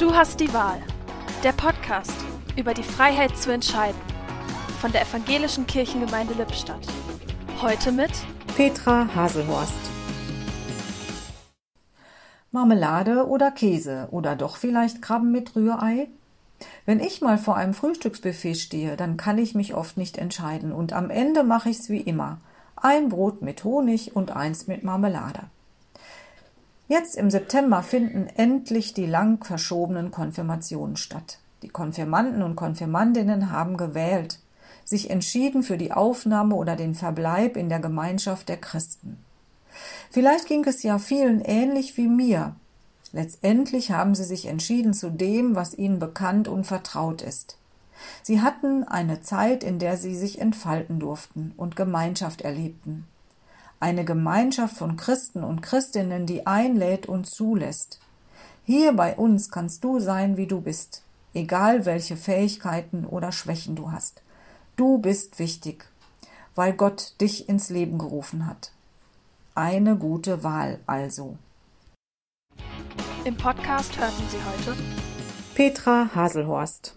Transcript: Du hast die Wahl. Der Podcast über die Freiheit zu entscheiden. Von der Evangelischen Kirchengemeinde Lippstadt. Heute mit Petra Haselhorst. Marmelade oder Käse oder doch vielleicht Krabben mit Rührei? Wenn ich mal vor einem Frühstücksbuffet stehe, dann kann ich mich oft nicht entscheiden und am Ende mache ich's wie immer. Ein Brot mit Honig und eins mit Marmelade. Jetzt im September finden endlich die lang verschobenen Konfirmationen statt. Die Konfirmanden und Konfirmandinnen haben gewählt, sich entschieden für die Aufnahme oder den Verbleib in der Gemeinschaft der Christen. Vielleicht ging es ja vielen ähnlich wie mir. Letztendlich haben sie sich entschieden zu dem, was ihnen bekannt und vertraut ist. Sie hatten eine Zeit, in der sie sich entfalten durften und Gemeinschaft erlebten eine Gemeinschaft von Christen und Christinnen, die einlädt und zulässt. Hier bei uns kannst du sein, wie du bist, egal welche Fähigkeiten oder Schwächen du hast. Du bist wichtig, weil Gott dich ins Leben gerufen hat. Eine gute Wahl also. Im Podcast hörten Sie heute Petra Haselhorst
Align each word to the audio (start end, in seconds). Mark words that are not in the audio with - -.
Du 0.00 0.14
hast 0.14 0.40
die 0.40 0.50
Wahl. 0.54 0.80
Der 1.44 1.52
Podcast 1.52 2.14
über 2.56 2.72
die 2.72 2.82
Freiheit 2.82 3.36
zu 3.36 3.52
entscheiden. 3.52 4.00
Von 4.80 4.92
der 4.92 5.02
Evangelischen 5.02 5.66
Kirchengemeinde 5.66 6.32
Lippstadt. 6.32 6.80
Heute 7.60 7.92
mit 7.92 8.10
Petra 8.56 9.14
Haselhorst. 9.14 9.74
Marmelade 12.50 13.26
oder 13.26 13.50
Käse 13.50 14.08
oder 14.10 14.36
doch 14.36 14.56
vielleicht 14.56 15.02
Krabben 15.02 15.32
mit 15.32 15.54
Rührei? 15.54 16.08
Wenn 16.86 17.00
ich 17.00 17.20
mal 17.20 17.36
vor 17.36 17.58
einem 17.58 17.74
Frühstücksbuffet 17.74 18.54
stehe, 18.54 18.96
dann 18.96 19.18
kann 19.18 19.36
ich 19.36 19.54
mich 19.54 19.74
oft 19.74 19.98
nicht 19.98 20.16
entscheiden 20.16 20.72
und 20.72 20.94
am 20.94 21.10
Ende 21.10 21.44
mache 21.44 21.68
ich's 21.68 21.90
wie 21.90 22.00
immer. 22.00 22.38
Ein 22.74 23.10
Brot 23.10 23.42
mit 23.42 23.64
Honig 23.64 24.16
und 24.16 24.34
eins 24.34 24.66
mit 24.66 24.82
Marmelade. 24.82 25.40
Jetzt 26.90 27.14
im 27.14 27.30
September 27.30 27.84
finden 27.84 28.26
endlich 28.34 28.94
die 28.94 29.06
lang 29.06 29.44
verschobenen 29.44 30.10
Konfirmationen 30.10 30.96
statt. 30.96 31.38
Die 31.62 31.68
Konfirmanden 31.68 32.42
und 32.42 32.56
Konfirmandinnen 32.56 33.52
haben 33.52 33.76
gewählt, 33.76 34.40
sich 34.84 35.08
entschieden 35.08 35.62
für 35.62 35.78
die 35.78 35.92
Aufnahme 35.92 36.56
oder 36.56 36.74
den 36.74 36.96
Verbleib 36.96 37.56
in 37.56 37.68
der 37.68 37.78
Gemeinschaft 37.78 38.48
der 38.48 38.56
Christen. 38.56 39.18
Vielleicht 40.10 40.48
ging 40.48 40.64
es 40.64 40.82
ja 40.82 40.98
vielen 40.98 41.40
ähnlich 41.42 41.96
wie 41.96 42.08
mir. 42.08 42.56
Letztendlich 43.12 43.92
haben 43.92 44.16
sie 44.16 44.24
sich 44.24 44.46
entschieden 44.46 44.92
zu 44.92 45.10
dem, 45.10 45.54
was 45.54 45.78
ihnen 45.78 46.00
bekannt 46.00 46.48
und 46.48 46.64
vertraut 46.64 47.22
ist. 47.22 47.56
Sie 48.24 48.40
hatten 48.40 48.82
eine 48.82 49.20
Zeit, 49.20 49.62
in 49.62 49.78
der 49.78 49.96
sie 49.96 50.16
sich 50.16 50.40
entfalten 50.40 50.98
durften 50.98 51.52
und 51.56 51.76
Gemeinschaft 51.76 52.40
erlebten 52.40 53.06
eine 53.80 54.04
Gemeinschaft 54.04 54.76
von 54.76 54.96
Christen 54.96 55.42
und 55.42 55.62
Christinnen, 55.62 56.26
die 56.26 56.46
einlädt 56.46 57.06
und 57.06 57.26
zulässt. 57.26 57.98
Hier 58.64 58.92
bei 58.92 59.16
uns 59.16 59.50
kannst 59.50 59.82
du 59.82 59.98
sein, 59.98 60.36
wie 60.36 60.46
du 60.46 60.60
bist, 60.60 61.02
egal 61.32 61.86
welche 61.86 62.16
Fähigkeiten 62.16 63.06
oder 63.06 63.32
Schwächen 63.32 63.74
du 63.74 63.90
hast. 63.90 64.22
Du 64.76 64.98
bist 64.98 65.38
wichtig, 65.38 65.86
weil 66.54 66.74
Gott 66.74 67.14
dich 67.20 67.48
ins 67.48 67.70
Leben 67.70 67.98
gerufen 67.98 68.46
hat. 68.46 68.70
Eine 69.54 69.96
gute 69.96 70.44
Wahl 70.44 70.78
also. 70.86 71.36
Im 73.24 73.36
Podcast 73.36 73.98
hörten 73.98 74.24
Sie 74.30 74.38
heute 74.38 74.76
Petra 75.54 76.10
Haselhorst 76.14 76.94